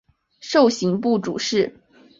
[0.39, 1.75] 授刑部主事。